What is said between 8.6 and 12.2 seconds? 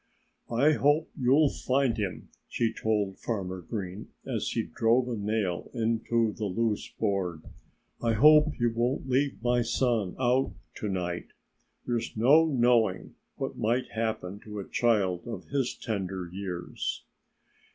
won't leave my son out to night. There's